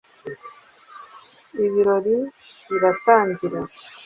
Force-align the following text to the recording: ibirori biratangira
ibirori 1.65 2.15
biratangira 2.71 3.59